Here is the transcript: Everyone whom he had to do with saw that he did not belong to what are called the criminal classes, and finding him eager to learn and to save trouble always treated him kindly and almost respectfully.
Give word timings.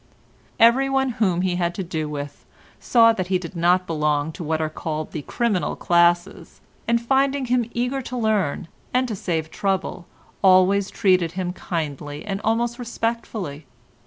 Everyone 0.59 1.09
whom 1.09 1.41
he 1.41 1.57
had 1.57 1.75
to 1.75 1.83
do 1.83 2.09
with 2.09 2.43
saw 2.79 3.13
that 3.13 3.27
he 3.27 3.37
did 3.37 3.55
not 3.55 3.85
belong 3.85 4.31
to 4.31 4.43
what 4.43 4.59
are 4.59 4.67
called 4.67 5.11
the 5.11 5.21
criminal 5.21 5.75
classes, 5.75 6.59
and 6.87 6.99
finding 6.99 7.45
him 7.45 7.69
eager 7.75 8.01
to 8.01 8.17
learn 8.17 8.67
and 8.95 9.07
to 9.07 9.15
save 9.15 9.51
trouble 9.51 10.07
always 10.41 10.89
treated 10.89 11.33
him 11.33 11.53
kindly 11.53 12.25
and 12.25 12.41
almost 12.43 12.79
respectfully. 12.79 13.67